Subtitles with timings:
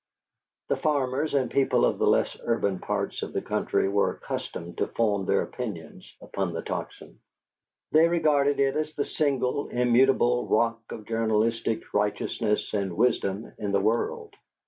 [0.69, 4.87] The farmers and people of the less urban parts of the country were accustomed to
[4.87, 7.19] found their opinions upon the Tocsin.
[7.91, 13.79] They regarded it as the single immutable rock of journalistic righteousness and wisdom in the
[13.79, 14.33] world.